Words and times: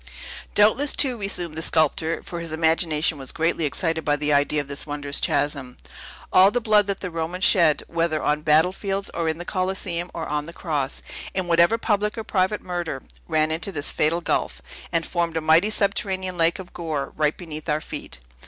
"Doubtless, 0.55 0.95
too," 0.95 1.15
resumed 1.15 1.55
the 1.55 1.61
sculptor 1.61 2.23
(for 2.23 2.39
his 2.39 2.51
imagination 2.51 3.19
was 3.19 3.31
greatly 3.31 3.65
excited 3.65 4.03
by 4.03 4.15
the 4.15 4.33
idea 4.33 4.59
of 4.59 4.67
this 4.67 4.87
wondrous 4.87 5.19
chasm), 5.19 5.77
"all 6.33 6.49
the 6.49 6.59
blood 6.59 6.87
that 6.87 7.01
the 7.01 7.11
Romans 7.11 7.43
shed, 7.43 7.83
whether 7.87 8.23
on 8.23 8.41
battlefields, 8.41 9.11
or 9.13 9.29
in 9.29 9.37
the 9.37 9.45
Coliseum, 9.45 10.09
or 10.11 10.25
on 10.27 10.47
the 10.47 10.53
cross, 10.53 11.03
in 11.35 11.45
whatever 11.45 11.77
public 11.77 12.17
or 12.17 12.23
private 12.23 12.61
murder, 12.61 13.03
ran 13.27 13.51
into 13.51 13.71
this 13.71 13.91
fatal 13.91 14.21
gulf, 14.21 14.59
and 14.91 15.05
formed 15.05 15.37
a 15.37 15.39
mighty 15.41 15.69
subterranean 15.69 16.35
lake 16.35 16.57
of 16.57 16.73
gore, 16.73 17.13
right 17.15 17.37
beneath 17.37 17.69
our 17.69 17.79
feet. 17.79 18.19